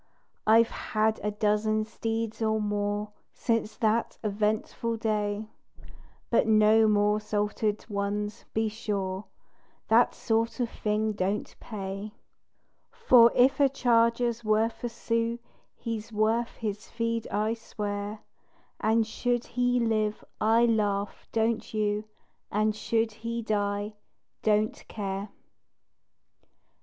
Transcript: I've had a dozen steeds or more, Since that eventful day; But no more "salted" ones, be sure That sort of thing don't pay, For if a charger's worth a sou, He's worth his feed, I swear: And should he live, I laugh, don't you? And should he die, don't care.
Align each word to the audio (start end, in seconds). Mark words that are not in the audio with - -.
I've 0.47 0.71
had 0.71 1.19
a 1.23 1.29
dozen 1.29 1.85
steeds 1.85 2.41
or 2.41 2.59
more, 2.59 3.11
Since 3.33 3.77
that 3.77 4.17
eventful 4.23 4.97
day; 4.97 5.51
But 6.31 6.47
no 6.47 6.87
more 6.87 7.19
"salted" 7.19 7.85
ones, 7.87 8.45
be 8.51 8.67
sure 8.67 9.25
That 9.89 10.15
sort 10.15 10.59
of 10.59 10.71
thing 10.71 11.11
don't 11.11 11.55
pay, 11.59 12.13
For 12.89 13.31
if 13.35 13.59
a 13.59 13.69
charger's 13.69 14.43
worth 14.43 14.83
a 14.83 14.89
sou, 14.89 15.37
He's 15.75 16.11
worth 16.11 16.55
his 16.55 16.89
feed, 16.89 17.27
I 17.27 17.53
swear: 17.53 18.21
And 18.79 19.05
should 19.05 19.43
he 19.45 19.79
live, 19.79 20.23
I 20.41 20.65
laugh, 20.65 21.27
don't 21.31 21.75
you? 21.75 22.05
And 22.51 22.75
should 22.75 23.11
he 23.11 23.43
die, 23.43 23.93
don't 24.41 24.83
care. 24.87 25.29